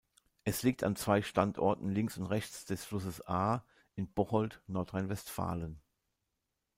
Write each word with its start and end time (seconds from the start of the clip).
Es 0.45 0.63
liegt 0.63 0.83
an 0.83 0.95
zwei 0.95 1.21
Standorten 1.21 1.87
links 1.91 2.17
und 2.17 2.25
rechts 2.25 2.65
des 2.65 2.83
Flusses 2.83 3.21
Aa 3.27 3.63
in 3.93 4.11
Bocholt, 4.11 4.59
Nordrhein-Westfalen. 4.65 5.79